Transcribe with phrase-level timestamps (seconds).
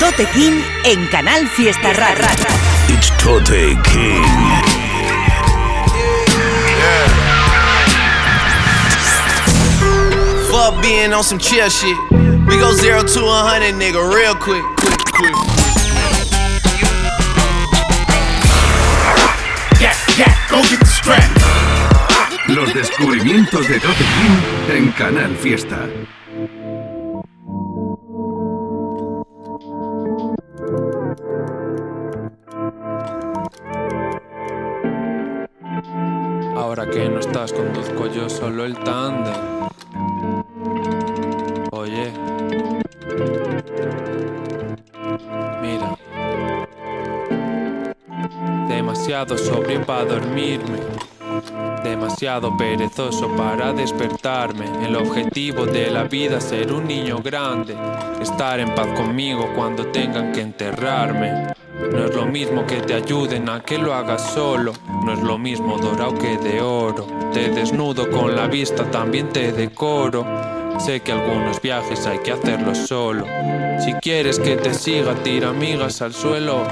[0.00, 2.28] Tote King en Canal Fiesta Rara.
[2.88, 4.24] It's Tote King.
[10.50, 11.96] Fuck being on some chill shit.
[12.48, 15.34] We go zero to a hundred, nigga, real quick, quick, quick.
[19.80, 21.30] Yeah, yeah, go get the strap.
[22.48, 25.88] Los descubrimientos de Tote King en Canal Fiesta.
[37.34, 39.34] Conduzco yo solo el tándem.
[41.72, 42.12] Oye.
[45.60, 45.98] Mira.
[48.68, 50.78] Demasiado sobrio para dormirme.
[51.82, 54.66] Demasiado perezoso para despertarme.
[54.86, 57.76] El objetivo de la vida es ser un niño grande.
[58.20, 61.52] Estar en paz conmigo cuando tengan que enterrarme.
[61.90, 64.72] No es lo mismo que te ayuden a que lo hagas solo.
[65.04, 67.06] No es lo mismo dorado que de oro.
[67.34, 70.24] Te desnudo con la vista, también te decoro.
[70.78, 73.26] Sé que algunos viajes hay que hacerlos solo.
[73.84, 76.62] Si quieres que te siga, tira amigas al suelo.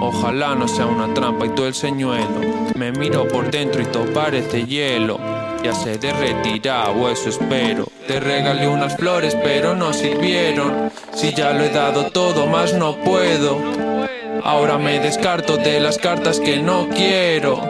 [0.00, 2.40] Ojalá no sea una trampa y todo el señuelo.
[2.74, 5.20] Me miro por dentro y todo parece hielo.
[5.62, 7.86] Ya se derretirá, o eso espero.
[8.08, 10.90] Te regalé unas flores, pero no sirvieron.
[11.14, 13.83] Si ya lo he dado todo, más no puedo.
[14.44, 17.62] Ahora me descarto de las cartas que no quiero.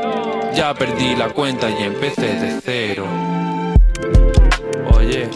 [0.56, 3.06] Ya perdí la cuenta y empecé de cero.
[4.96, 5.30] Oye,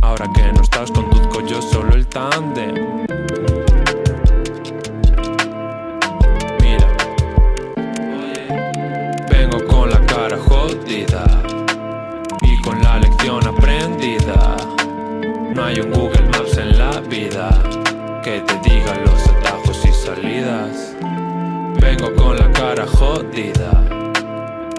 [0.00, 2.63] ahora que no estás, conduzco yo solo el tándem.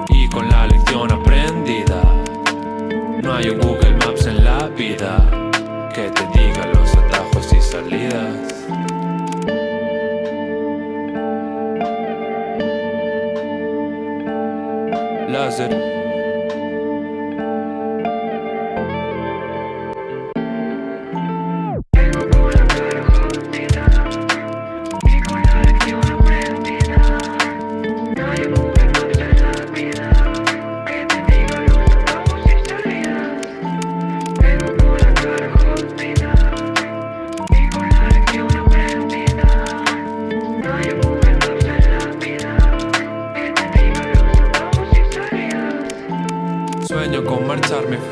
[0.10, 2.02] Y con la lección aprendida.
[3.24, 5.26] No hay un Google Maps en la vida
[5.94, 8.66] que te diga los atajos y salidas.
[15.30, 15.95] Láser.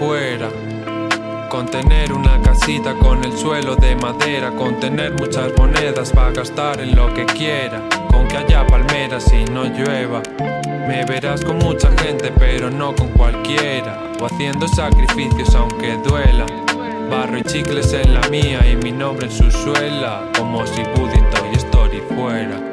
[0.04, 0.50] Marcharme fuera,
[1.50, 6.80] con tener una casita con el suelo de madera, con tener muchas monedas para gastar
[6.80, 7.82] en lo que quiera,
[8.12, 10.22] con que haya palmeras y no llueva.
[10.88, 16.46] Me verás con mucha gente, pero no con cualquiera, o haciendo sacrificios aunque duela.
[17.10, 21.30] Barro y chicles en la mía y mi nombre en su suela, como si Pudding
[21.30, 22.73] Toy Story fuera.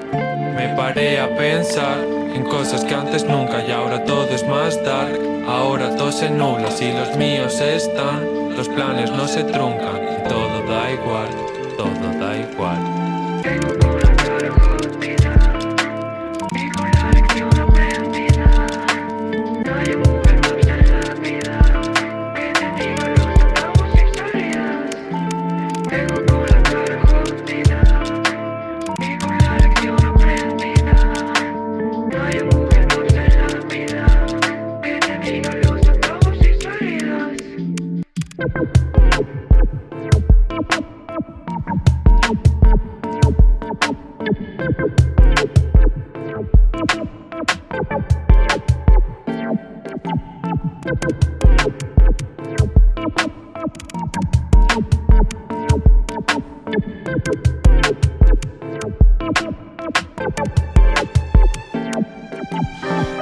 [0.60, 2.04] Me paré a pensar
[2.34, 5.18] en cosas que antes nunca y ahora todo es más dark.
[5.48, 10.62] Ahora todo se nubla si los míos están, los planes no se truncan y todo
[10.68, 11.30] da igual,
[11.78, 12.99] todo da igual.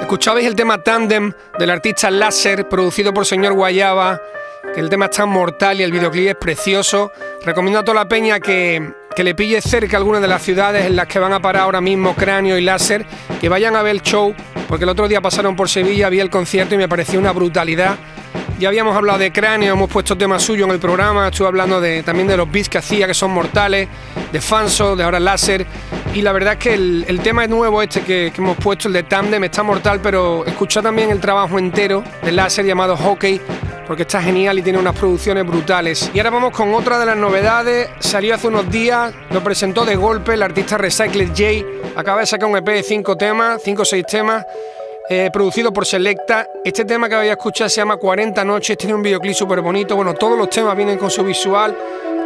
[0.09, 4.19] Escuchabais el tema Tandem del artista Láser, producido por señor Guayaba,
[4.73, 7.13] que el tema está mortal y el videoclip es precioso.
[7.45, 10.97] Recomiendo a toda la peña que, que le pille cerca algunas de las ciudades en
[10.97, 13.05] las que van a parar ahora mismo Cráneo y Láser,
[13.39, 14.35] que vayan a ver el show,
[14.67, 17.99] porque el otro día pasaron por Sevilla, vi el concierto y me pareció una brutalidad.
[18.59, 22.03] Ya habíamos hablado de Cráneo, hemos puesto temas suyos en el programa, estuve hablando de,
[22.03, 23.87] también de los beats que hacía, que son mortales,
[24.33, 25.65] de Fanso, de ahora Láser.
[26.13, 28.95] Y la verdad es que el, el tema nuevo este que, que hemos puesto, el
[28.95, 33.41] de Tandem, está mortal, pero escuchad también el trabajo entero de Láser llamado Hockey,
[33.87, 36.11] porque está genial y tiene unas producciones brutales.
[36.13, 39.95] Y ahora vamos con otra de las novedades, salió hace unos días, lo presentó de
[39.95, 43.85] golpe el artista Recycled J, acaba de sacar un EP de 5 temas, 5 o
[43.85, 44.45] 6 temas,
[45.09, 46.49] eh, producido por Selecta.
[46.65, 50.15] Este tema que había escuchado se llama 40 noches, tiene un videoclip súper bonito, bueno,
[50.15, 51.77] todos los temas vienen con su visual,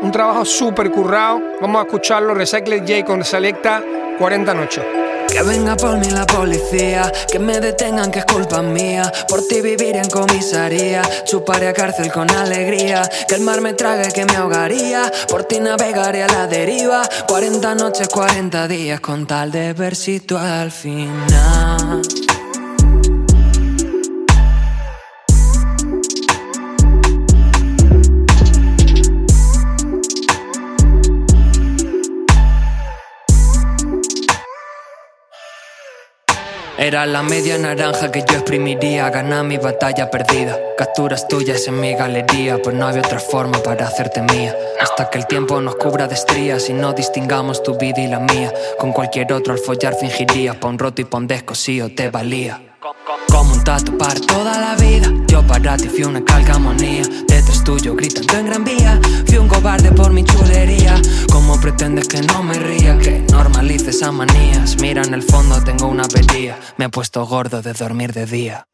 [0.00, 3.82] un trabajo súper currado, vamos a escucharlo, Recycled J con Selecta,
[4.18, 4.84] 40 noches.
[5.28, 9.10] Que venga por mí la policía, que me detengan que es culpa mía.
[9.28, 13.08] Por ti vivir en comisaría, chuparé a cárcel con alegría.
[13.26, 15.10] Que el mar me trague, que me ahogaría.
[15.28, 17.08] Por ti navegaré a la deriva.
[17.28, 22.02] 40 noches, 40 días, con tal de ver si tú al final.
[36.82, 40.58] Era la media naranja que yo exprimiría, ganar mi batalla perdida.
[40.76, 44.52] Capturas tuyas en mi galería, pues no había otra forma para hacerte mía.
[44.80, 48.18] Hasta que el tiempo nos cubra de estrías y no distingamos tu vida y la
[48.18, 48.52] mía.
[48.80, 52.60] Con cualquier otro al follar fingiría, pa' un roto y pa' un descosío te valía.
[53.28, 55.08] Como un tatu para toda la vida.
[55.28, 57.04] Yo para ti fui una calcamonía.
[57.28, 59.00] Detrás tuyo gritando en gran vía.
[59.26, 61.00] Fui un cobarde por mi chulería.
[61.30, 62.98] ¿Cómo pretendes que no me ría?
[62.98, 63.61] Que normalice
[63.92, 64.76] esas manías.
[64.80, 66.58] Mira, en el fondo tengo una pedía.
[66.78, 68.66] Me he puesto gordo de dormir de día.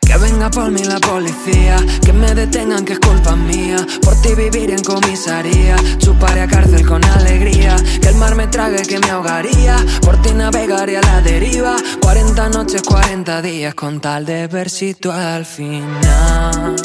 [0.00, 3.76] Que venga por mí la policía, que me detengan que es culpa mía.
[4.02, 7.76] Por ti vivir en comisaría, chuparé a cárcel con alegría.
[8.00, 9.76] Que el mar me trague, que me ahogaría.
[10.02, 11.76] Por ti navegaré a la deriva.
[12.02, 16.76] 40 noches, 40 días, con tal de ver si tú al final.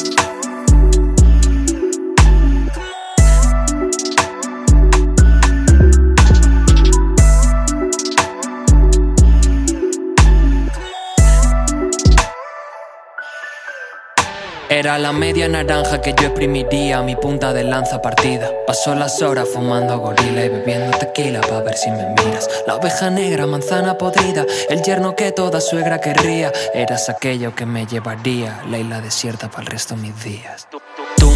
[14.71, 18.49] Era la media naranja que yo exprimiría, mi punta de lanza partida.
[18.65, 22.49] Pasó las horas fumando gorila y bebiendo tequila pa' ver si me miras.
[22.65, 26.53] La oveja negra, manzana podrida, el yerno que toda suegra querría.
[26.73, 30.69] Eras aquello que me llevaría la isla desierta para el resto de mis días.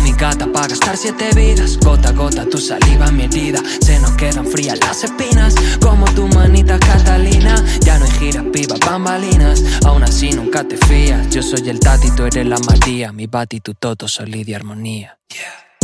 [0.05, 1.79] Mi gata, pa' gastar siete vidas.
[1.79, 3.59] Gota a gota, tu saliva mi herida.
[3.81, 7.55] Se nos quedan frías las espinas, como tu manita Catalina.
[7.81, 9.63] Ya no hay giras, pibas, bambalinas.
[9.83, 11.27] Aún así nunca te fías.
[11.31, 13.11] Yo soy el Tati, tú eres la María.
[13.13, 15.17] Mi bati, tu toto, solid y armonía.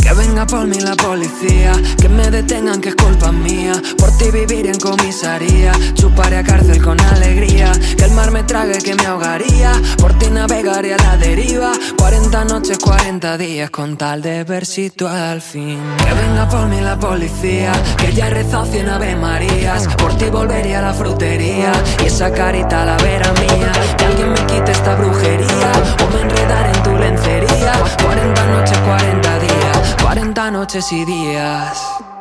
[0.02, 3.72] Que venga por mí la policía, que me detengan que es culpa mía.
[3.98, 7.72] Por ti vivir en comisaría, chuparé a cárcel con alegría.
[7.96, 9.72] Que el mar me trague, que me ahogaría.
[9.98, 11.72] Por ti navegaré a la deriva.
[11.96, 15.78] 40 noches, 40 días, con tal de ver si tú al fin.
[15.98, 18.62] Que venga por mí la policía, que ya he rezado
[18.92, 19.86] ave marías.
[19.96, 21.72] Por ti volvería a la frutería
[22.02, 23.72] y esa carita la vera mía.
[23.96, 25.72] Que alguien me quite esta brujería
[26.04, 27.72] o me enredaré en tu lencería.
[28.02, 29.61] 40 noches, 40 días.
[30.02, 32.11] 40 noches y días.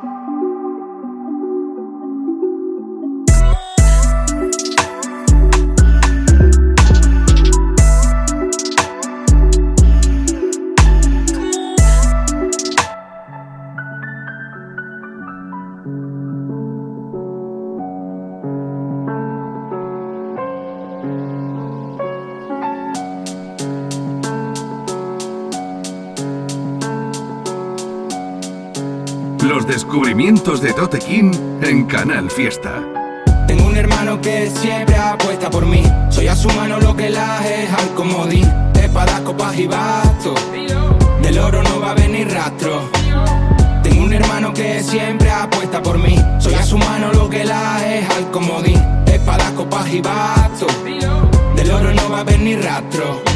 [29.44, 31.32] Los descubrimientos de Tote King
[31.64, 32.84] en Canal Fiesta.
[33.48, 35.84] Tengo un hermano que siempre apuesta por mí.
[36.10, 38.48] Soy a su mano lo que la es al comodín.
[38.76, 40.40] Espadas, copas y bastos.
[41.24, 42.84] Del oro no va a venir rastro.
[43.82, 46.16] Tengo un hermano que siempre apuesta por mí.
[46.40, 48.80] Soy a su mano lo que la es al comodín.
[49.08, 50.72] Espadas, copas y bastos.
[51.56, 53.31] Del oro no va a venir rastro.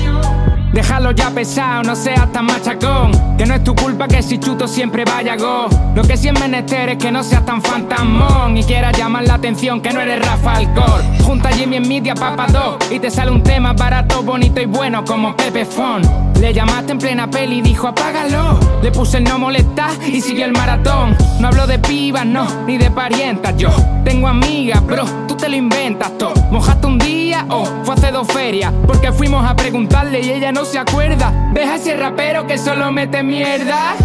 [0.75, 3.37] Déjalo ya pesado, no seas tan machacón.
[3.37, 5.69] Que no es tu culpa que si chuto siempre vaya go.
[5.95, 9.35] Lo que sí es menester es que no seas tan fantasmón y quieras llamar la
[9.35, 11.01] atención que no eres Rafa Alcor.
[11.23, 15.05] Junta Jimmy en Media Papa 2 y te sale un tema barato, bonito y bueno
[15.05, 16.01] como Pepe Fon.
[16.41, 18.59] Le llamaste en plena peli y dijo apágalo.
[18.83, 21.15] Le puse el no molestar y siguió el maratón.
[21.39, 23.55] No hablo de pibas, no, ni de parientas.
[23.57, 23.69] Yo
[24.03, 26.33] tengo amigas, bro, tú te lo inventas todo.
[26.51, 28.73] Mojaste un día o fue hace dos ferias.
[28.85, 31.31] Porque fuimos a preguntarle y ella no se acuerda.
[31.53, 33.95] Deja ese rapero que solo mete mierda.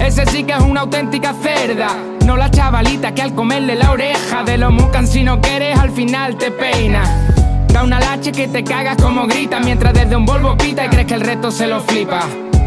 [0.00, 1.88] Ese sí que es una auténtica cerda.
[2.24, 5.90] No la chavalita que al comerle la oreja de los mucan si no quieres al
[5.90, 7.02] final te peina.
[7.68, 11.06] Da una lache que te cagas como grita mientras desde un Volvo pita y crees
[11.06, 12.20] que el resto se lo flipa.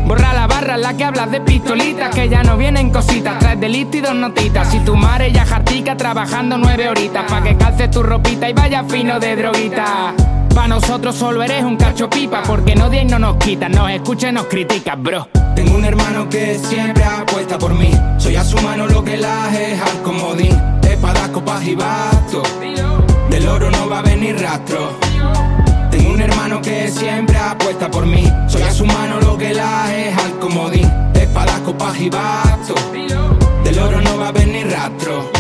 [0.06, 3.60] Borra la barra en la que hablas de pistolitas que ya no vienen cositas, traes
[3.60, 4.70] delito y dos notitas.
[4.72, 8.84] Si tu madre ya jartica trabajando nueve horitas pa' que calce tu ropita y vaya
[8.84, 10.41] fino de droguita.
[10.54, 14.30] Pa' nosotros solo eres un cacho pipa porque no y no nos quita, nos escucha
[14.30, 15.30] y nos critica, bro.
[15.56, 17.92] Tengo un hermano que siempre apuesta por mí.
[18.18, 20.58] Soy a su mano lo que la es al comodín.
[20.84, 22.48] Espadas, copas y bastos.
[23.30, 24.98] Del oro no va a venir rastro.
[25.90, 28.32] Tengo un hermano que siempre apuesta por mí.
[28.48, 30.92] Soy a su mano lo que la es al comodín.
[31.14, 32.82] Espadas, copas y bastos.
[33.64, 35.32] Del oro no va a venir rastro.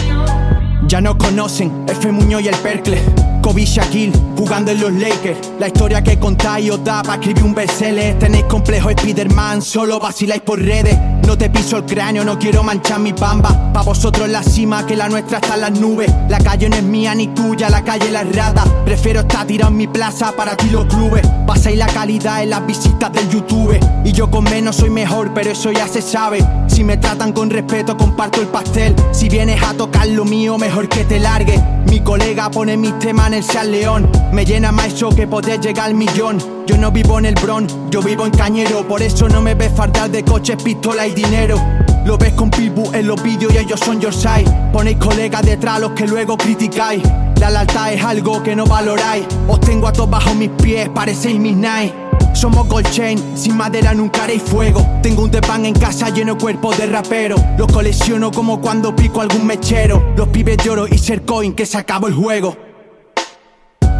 [0.91, 2.11] Ya nos conocen, F.
[2.11, 3.01] Muñoz y el Percle.
[3.41, 5.39] Kobe Shaquille jugando en los Lakers.
[5.57, 8.19] La historia que contáis os da para escribir un bestseller.
[8.19, 10.99] Tenéis complejo Spiderman, solo vaciláis por redes.
[11.25, 13.71] No te piso el cráneo, no quiero manchar mi bamba.
[13.71, 16.11] Pa' vosotros la cima, que la nuestra está en las nubes.
[16.27, 18.65] La calle no es mía ni tuya, la calle la rata.
[18.83, 21.25] Prefiero estar tirado en mi plaza para ti los clubes.
[21.61, 23.79] Pasáis la calidad en las visitas del YouTube.
[24.03, 26.43] Y yo con menos soy mejor, pero eso ya se sabe.
[26.65, 28.95] Si me tratan con respeto, comparto el pastel.
[29.11, 31.61] Si vienes a tocar lo mío, mejor que te largue.
[31.85, 34.09] Mi colega pone mis temas en el San León.
[34.33, 36.39] Me llena más eso que poder llegar al millón.
[36.65, 38.87] Yo no vivo en el Bron, yo vivo en Cañero.
[38.87, 41.61] Por eso no me ves fardar de coches, pistola y dinero.
[42.05, 44.49] Lo ves con Pibu en los vídeos y ellos son your side.
[44.73, 47.03] Ponéis colegas detrás los que luego criticáis.
[47.41, 49.25] La lealtad es algo que no valoráis.
[49.47, 51.91] Os tengo a todos bajo mis pies, parecéis mis nights.
[52.33, 54.87] Somos gold chain, sin madera nunca haréis fuego.
[55.01, 57.35] Tengo un depan en casa lleno de cuerpo de rapero.
[57.57, 60.13] Los colecciono como cuando pico algún mechero.
[60.15, 62.55] Los pibes de oro y ser coin que se acabó el juego.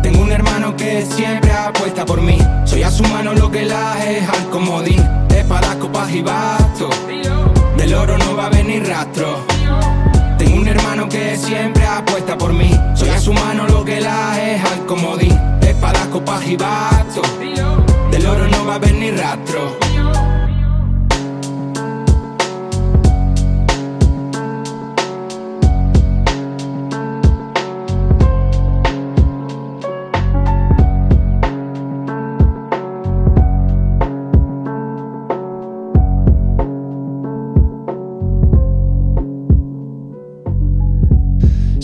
[0.03, 2.38] Tengo un hermano que siempre apuesta por mí.
[2.65, 5.03] Soy a su mano lo que la es al comodín.
[5.36, 6.95] Espadas, copas y bastos.
[7.75, 9.50] Del oro no va a venir rastro.
[11.12, 12.72] Que siempre apuesta por mí.
[12.96, 15.38] Soy a su mano lo que la es al comodín.
[15.62, 17.27] Espadas, copas y bastos.
[18.12, 19.77] Del oro no va a venir rastro.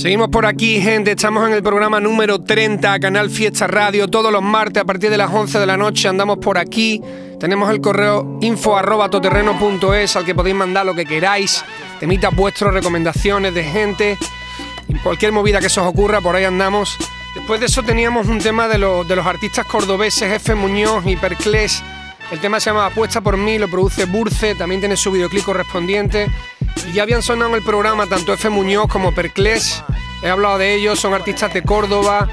[0.08, 1.12] Seguimos por aquí, gente.
[1.12, 4.08] Estamos en el programa número 30, Canal Fiesta Radio.
[4.08, 7.02] Todos los martes a partir de las 11 de la noche andamos por aquí.
[7.42, 11.62] Tenemos el correo info arroba toterreno.es al que podéis mandar lo que queráis.
[12.00, 14.18] Temitas vuestras recomendaciones de gente.
[14.88, 16.96] Y cualquier movida que se os ocurra, por ahí andamos.
[17.36, 20.56] Después de eso teníamos un tema de, los- de los artistas cordobeses F.
[20.56, 21.84] Muñoz y Perclés.
[22.32, 26.28] El tema se llama Apuesta por mí, lo produce Burce, también tiene su videoclip correspondiente.
[26.90, 28.50] Y ya habían sonado en el programa tanto F.
[28.50, 29.84] Muñoz como Perclés.
[30.22, 32.28] He hablado de ellos, son artistas de Córdoba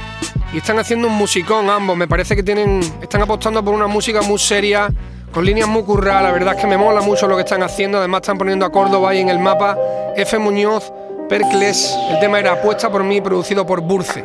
[0.53, 1.97] y están haciendo un musicón ambos.
[1.97, 4.89] Me parece que tienen, están apostando por una música muy seria,
[5.33, 6.23] con líneas muy curradas.
[6.23, 7.99] La verdad es que me mola mucho lo que están haciendo.
[7.99, 9.77] Además están poniendo a Córdoba ahí en el mapa.
[10.17, 10.39] F.
[10.39, 10.93] Muñoz,
[11.29, 11.95] Perclés.
[12.11, 14.25] El tema era Apuesta por mí, producido por Burce.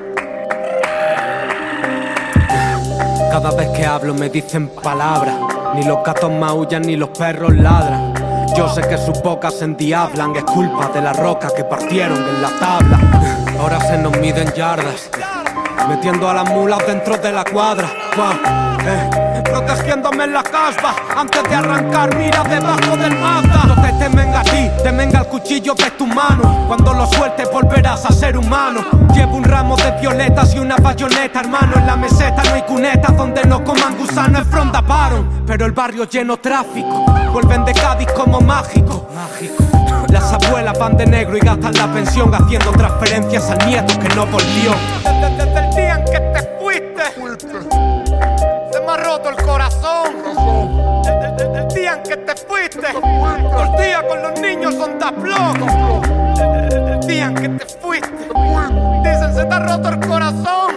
[3.31, 5.35] Cada vez que hablo me dicen palabras.
[5.75, 8.18] Ni los gatos maullan ni los perros ladran.
[8.59, 10.35] Yo sé que sus bocas se endiablan.
[10.35, 12.99] Es culpa de la roca que partieron en la tabla.
[13.57, 15.09] Ahora se nos miden yardas.
[15.89, 17.89] Metiendo a las mulas dentro de la cuadra.
[18.85, 24.33] Eh, Protegiéndome en la caspa Antes de arrancar, mira debajo del Mazda No te temen
[24.33, 26.65] a ti, temen al cuchillo de tu mano.
[26.67, 28.81] Cuando lo sueltes volverás a ser humano.
[29.13, 33.17] Llevo un ramo de violetas y una bayoneta Hermano, en la meseta no hay cunetas
[33.17, 38.07] Donde no coman gusanos en fronda paron Pero el barrio lleno tráfico Vuelven de Cádiz
[38.13, 39.07] como mágico.
[39.13, 39.63] Mágico.
[40.09, 44.25] Las abuelas van de negro y gastan la pensión haciendo transferencias al nieto que no
[44.25, 44.71] volvió.
[46.33, 47.03] Te fuiste,
[48.71, 50.88] se me ha roto el corazón.
[51.09, 54.99] El día en que te fuiste, los días con los niños son
[56.59, 58.09] desde el día en que te fuiste,
[59.03, 60.75] dicen se te ha roto el corazón.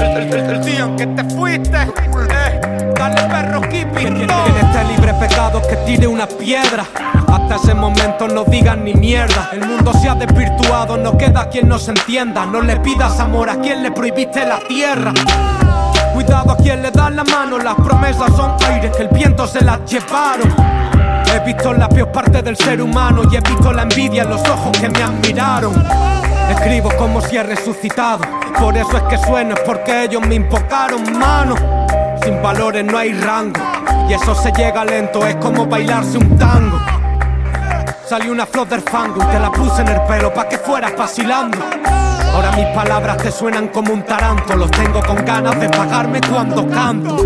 [0.00, 2.60] El día en que te fuiste, eh,
[2.96, 4.04] dale perro kipi.
[4.04, 6.84] Quien esté libre de pecados que tire una piedra.
[7.28, 9.50] Hasta ese momento no digan ni mierda.
[9.52, 12.46] El mundo se ha desvirtuado, no queda quien nos entienda.
[12.46, 15.12] No le pidas amor a quien le prohibiste la tierra.
[16.28, 19.64] Cuidado a quien le da la mano, las promesas son aires que el viento se
[19.64, 20.54] las llevaron.
[21.24, 24.46] He visto la peor parte del ser humano y he visto la envidia en los
[24.46, 25.72] ojos que me admiraron.
[26.50, 28.20] Escribo como si he resucitado,
[28.60, 31.54] por eso es que sueno, es porque ellos me invocaron mano.
[32.22, 33.58] Sin valores no hay rango,
[34.06, 36.78] y eso se llega lento, es como bailarse un tango.
[38.06, 40.94] Salió una flor del fango y te la puse en el pelo pa' que fueras
[40.94, 41.56] vacilando.
[42.38, 46.68] Ahora mis palabras te suenan como un taranto, los tengo con ganas de pagarme cuando
[46.68, 47.16] canto.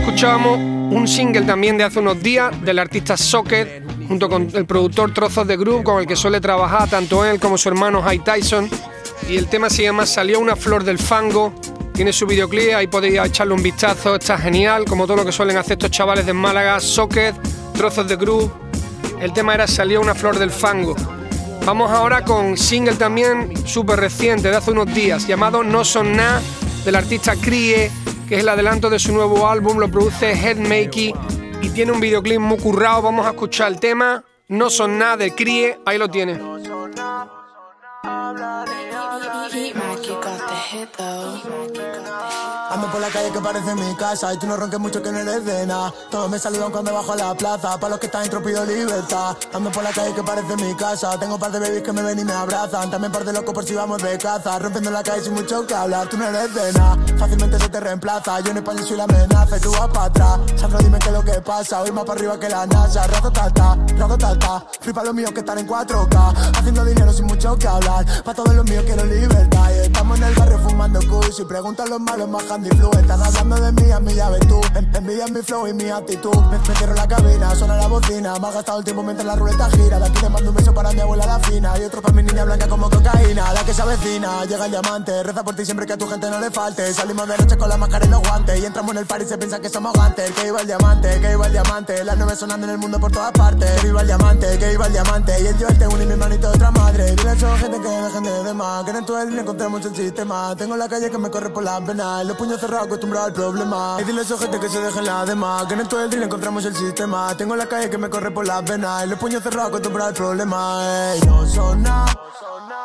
[0.00, 5.12] Escuchábamos un single también de hace unos días del artista Socket junto con el productor
[5.12, 8.70] Trozos de Groove, con el que suele trabajar tanto él como su hermano High Tyson.
[9.28, 11.52] Y el tema se llama Salió una flor del fango.
[11.94, 15.56] Tiene su videoclip, ahí podéis echarle un vistazo, está genial, como todo lo que suelen
[15.56, 17.34] hacer estos chavales de Málaga, Socket,
[17.74, 18.50] Trozos de Groove.
[19.20, 20.96] El tema era Salió una flor del fango.
[21.64, 26.40] Vamos ahora con single también súper reciente, de hace unos días, llamado No Son Na,
[26.84, 27.90] del artista Crie,
[28.28, 31.14] que es el adelanto de su nuevo álbum, lo produce Headmakey
[31.60, 33.02] y tiene un videoclip muy currado.
[33.02, 36.40] Vamos a escuchar el tema No Son Na de Crie, ahí lo tiene.
[42.70, 45.18] Ando por la calle que parece mi casa y tú no ronques mucho que no
[45.18, 45.92] eres de nada.
[46.10, 49.36] Todos me saludan cuando bajo a la plaza, para los que están en pido libertad.
[49.52, 52.02] Ando por la calle que parece mi casa, tengo un par de babies que me
[52.02, 52.90] ven y me abrazan.
[52.90, 55.74] También par de locos por si vamos de caza, rompiendo la calle sin mucho que
[55.74, 56.08] hablar.
[56.08, 58.40] Tú no eres de nada, fácilmente se te reemplaza.
[58.40, 60.40] Yo en España soy la amenaza y tú vas para atrás.
[60.56, 63.06] Sandro, dime qué es lo que pasa, hoy más para arriba que la NASA.
[63.06, 66.56] Rato tata, rato tata, flipa los míos que están en 4K.
[66.56, 67.91] Haciendo dinero sin mucho que hablar,
[68.24, 69.70] para todos los míos quiero libertad.
[69.74, 73.72] Y estamos en el barrio fumando kush y preguntan los malos más están hablando de
[73.72, 74.60] mí, a ya ves tú.
[74.74, 76.36] Envidian mi flow y mi actitud.
[76.50, 78.38] Me, cierro la cabina, suena la bocina.
[78.38, 79.98] Me ha gastado el tiempo mientras la ruleta gira.
[79.98, 81.78] De aquí le mando un beso para mi abuela la fina.
[81.78, 83.52] Y otro para mi niña blanca como cocaína.
[83.52, 85.22] La que se avecina, llega el diamante.
[85.22, 86.92] Reza por ti siempre que a tu gente no le falte.
[86.92, 88.60] Salimos de noche con la máscara y los guantes.
[88.60, 90.30] Y entramos en el par y se piensa que somos gantes.
[90.32, 92.04] Que iba el diamante, que iba el diamante.
[92.04, 93.80] Las nueve sonando en el mundo por todas partes.
[93.80, 95.42] Que iba el diamante, que iba el diamante.
[95.42, 97.16] Y el yo este uno y mi manito de otra madre.
[97.16, 98.84] Dile gente que dejen de demás.
[98.84, 100.54] Que en tu el encontremos el sistema.
[100.56, 102.24] Tengo la calle que me corre por las venas.
[102.24, 103.98] Los puños cerrados acostumbrado al problema.
[104.00, 105.66] Y dile a esos gente que se dejen la demás.
[105.66, 107.36] Que en todo el día encontramos el sistema.
[107.36, 109.06] Tengo la calle que me corre por las venas.
[109.08, 111.16] Los puños cerrados acostumbrado al problema.
[111.26, 112.16] no son nada.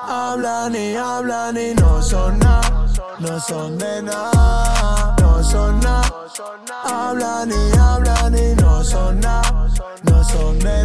[0.04, 2.86] Hablan y hablan y no son nada.
[3.20, 5.16] No son de nada.
[5.22, 6.12] No son nada.
[6.84, 9.68] Hablan y hablan y no son nada.
[10.04, 10.77] No son de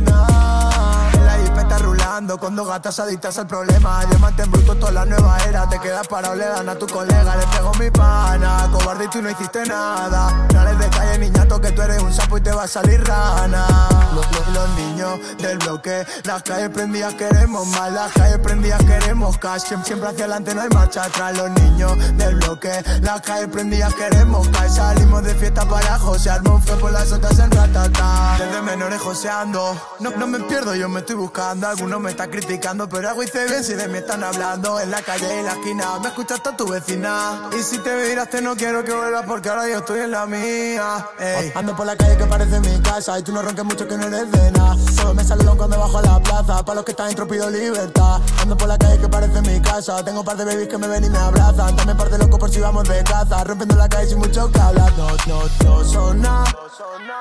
[2.33, 4.05] rulando con dos gatas adictas al problema.
[4.07, 5.69] Diamante en bruto toda la nueva era.
[5.69, 7.37] Te quedas parado, le a tu colega.
[7.37, 10.47] Le pego mi pana, cobarde y tú no hiciste nada.
[10.53, 13.67] Dale de calle, niñato, que tú eres un sapo y te va a salir rana.
[14.15, 17.93] Los, los, niños del bloque, las calles prendidas queremos más.
[17.93, 19.63] Las calles prendidas queremos cash.
[19.85, 21.37] Siempre hacia adelante no hay marcha atrás.
[21.37, 24.73] Los niños del bloque, las calles prendidas queremos cash.
[24.73, 28.37] Salimos de fiesta para José Armón, fue por las otras en ratata.
[28.39, 31.69] Desde menores joseando, no, no me pierdo, yo me estoy buscando.
[31.69, 34.81] Algunos me criticando, pero algo hice bien si de mí están hablando.
[34.81, 37.49] En la calle, en la esquina, me escucha hasta tu vecina.
[37.59, 41.07] Y si te miraste, no quiero que vuelvas porque ahora yo estoy en la mía.
[41.55, 44.07] Ando por la calle que parece mi casa y tú no ronques mucho que no
[44.07, 44.77] eres de nada.
[44.95, 48.21] Solo me saludan cuando bajo a la plaza, para los que están dentro pido libertad.
[48.41, 50.89] Ando por la calle que parece mi casa, tengo un par de babies que me
[50.89, 51.77] ven y me abrazan.
[51.77, 54.61] También par de locos por si vamos de caza, rompiendo la calle sin mucho que
[54.61, 54.93] hablar.
[54.97, 56.45] No, no, no son nada.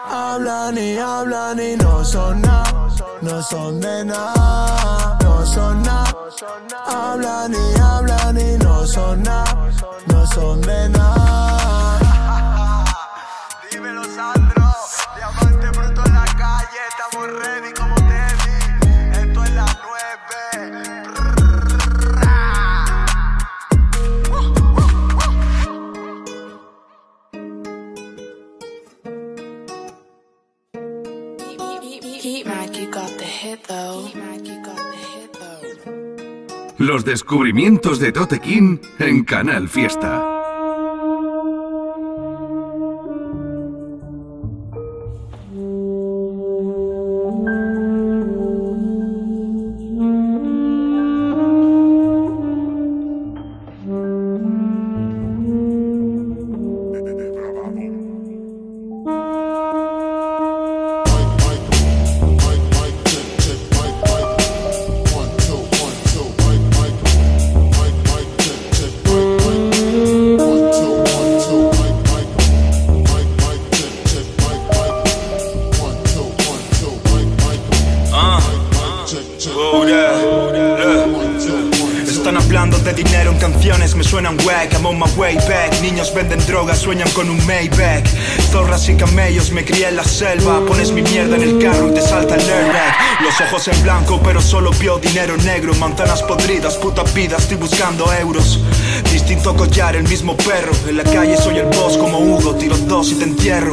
[0.10, 2.90] Hablan y hablan y no son nada,
[3.22, 4.91] no son de nada,
[5.24, 6.14] no son nada.
[6.88, 9.70] Hablan y hablan y no son nada,
[10.08, 12.86] no son de nada.
[13.72, 14.74] Dímelo Sandro,
[15.16, 17.51] diamante bruto en la calle, estamos ready
[37.12, 40.31] descubrimientos de Tote King en Canal Fiesta.
[86.76, 88.06] Sueñan con un Maybach.
[88.52, 90.60] Zorras y camellos, me crié en la selva.
[90.66, 93.22] Pones mi mierda en el carro y te salta el airbag.
[93.22, 95.74] Los ojos en blanco pero solo vio dinero negro.
[95.76, 98.60] Manzanas podridas, puta vida, estoy buscando euros.
[99.12, 100.74] Distinto collar, el mismo perro.
[100.88, 103.72] En la calle soy el boss como Hugo, tiro dos y te entierro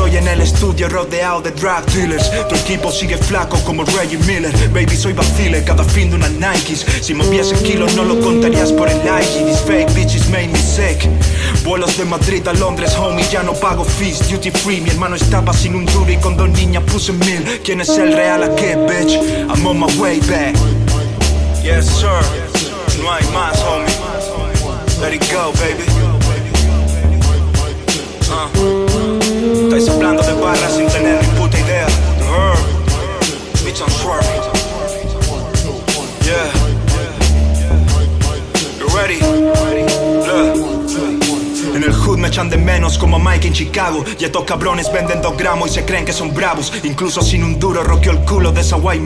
[0.00, 2.30] estoy en el estudio rodeado de drug dealers.
[2.48, 4.52] Tu equipo sigue flaco como Reggie Miller.
[4.72, 6.86] Baby, soy vacile cada fin de una Nikes.
[7.02, 9.44] Si moviese kilos, no lo contarías por el IG.
[9.44, 11.06] These fake bitches made me sick.
[11.64, 14.26] Vuelos de Madrid a Londres, homie, ya no pago fees.
[14.30, 17.60] Duty free, mi hermano estaba sin un duro y con dos niñas puse mil.
[17.62, 19.20] ¿Quién es el real aquí, bitch?
[19.50, 20.54] I'm on my way back.
[21.62, 22.22] Yes, sir.
[23.02, 23.92] No hay más, homie.
[25.02, 26.09] Let it go, baby.
[29.72, 31.86] Estoy soplando de barras sin tener ni puta idea.
[33.64, 34.42] Bitch, I'm swerving.
[36.26, 36.50] Yeah.
[38.80, 39.39] You ready?
[42.20, 44.04] Me echan de menos como Mike en Chicago.
[44.18, 46.72] Y estos cabrones venden dos gramos y se creen que son bravos.
[46.84, 49.02] Incluso sin un duro roqueo el culo de esa white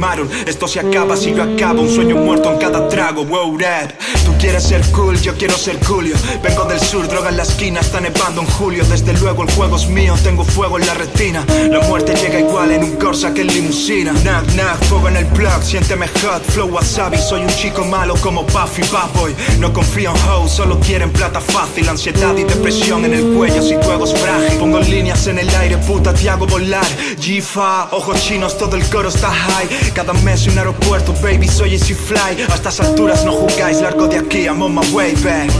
[0.47, 3.93] Esto se acaba si yo acabo Un sueño muerto en cada trago, wow rap.
[4.25, 7.81] Tú quieres ser cool, yo quiero ser Julio Vengo del sur, droga en la esquina,
[7.81, 8.85] está nevando en julio.
[8.85, 11.45] Desde luego el juego es mío, tengo fuego en la retina.
[11.71, 14.13] La muerte llega igual en un Corsa que en limusina.
[14.13, 16.43] Knock, knock, fuego en el plug, siénteme hot.
[16.49, 19.35] Flow wasabi, soy un chico malo como Buffy Bad Boy.
[19.59, 23.77] No confío en hoes, solo quieren plata fácil Ansiedad y depresión en el cuello si
[23.77, 24.59] tu ego es frágil.
[24.59, 26.85] Pongo líneas en el aire, puta, te hago volar.
[27.19, 29.69] G-Fa, ojos chinos, todo el coro está high.
[29.93, 32.43] Cada mes un aeropuerto, baby, soy Easy Fly.
[32.51, 35.51] A estas alturas no jugáis, largo de aquí, I'm on my way back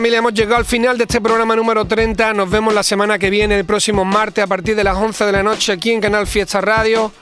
[0.00, 2.32] familia, hemos llegado al final de este programa número 30.
[2.32, 5.32] Nos vemos la semana que viene, el próximo martes, a partir de las 11 de
[5.32, 7.12] la noche, aquí en Canal Fiesta Radio.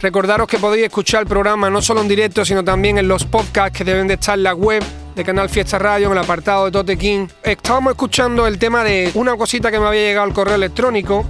[0.00, 3.78] Recordaros que podéis escuchar el programa no solo en directo, sino también en los podcasts
[3.78, 4.82] que deben de estar en la web
[5.14, 7.28] de Canal Fiesta Radio, en el apartado de Tote King.
[7.40, 11.24] Estábamos escuchando el tema de una cosita que me había llegado al correo electrónico,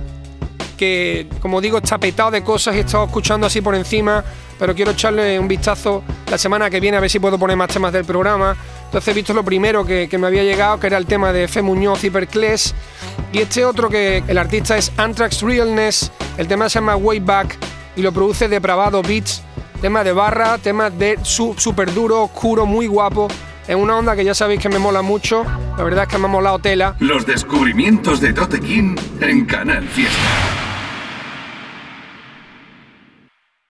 [0.79, 4.24] que como digo está petado de cosas y he estado escuchando así por encima,
[4.58, 7.68] pero quiero echarle un vistazo la semana que viene a ver si puedo poner más
[7.68, 8.56] temas del programa.
[8.84, 11.48] Entonces he visto lo primero que, que me había llegado, que era el tema de
[11.48, 12.74] Fe Muñoz y Perclés.
[13.32, 17.56] Y este otro que el artista es Anthrax Realness, el tema se llama Way Back
[17.96, 19.42] y lo produce Depravado Beats.
[19.80, 23.28] Tema de barra, tema de su, super duro, oscuro, muy guapo.
[23.68, 25.44] Es una onda que ya sabéis que me mola mucho.
[25.76, 26.96] La verdad es que me ha molado tela.
[26.98, 30.67] Los descubrimientos de Tote King en Canal Fiesta.